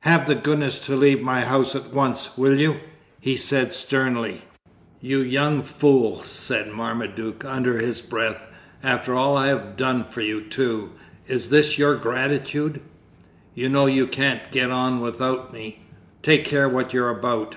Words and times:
"Have 0.00 0.26
the 0.26 0.34
goodness 0.34 0.78
to 0.80 0.94
leave 0.94 1.22
my 1.22 1.40
house 1.40 1.74
at 1.74 1.90
once, 1.90 2.36
will 2.36 2.58
you!" 2.58 2.80
he 3.18 3.34
said 3.34 3.72
sternly. 3.72 4.42
"You 5.00 5.20
young 5.22 5.62
fool!" 5.62 6.22
said 6.22 6.70
Marmaduke, 6.70 7.46
under 7.46 7.78
his 7.78 8.02
breath, 8.02 8.44
"after 8.82 9.14
all 9.14 9.38
I 9.38 9.46
have 9.46 9.78
done 9.78 10.04
for 10.04 10.20
you, 10.20 10.42
too! 10.42 10.92
Is 11.28 11.48
this 11.48 11.78
your 11.78 11.94
gratitude? 11.94 12.82
You 13.54 13.70
know 13.70 13.86
you 13.86 14.06
can't 14.06 14.52
get 14.52 14.70
on 14.70 15.00
without 15.00 15.50
me. 15.50 15.86
Take 16.20 16.44
care 16.44 16.68
what 16.68 16.92
you're 16.92 17.08
about!" 17.08 17.56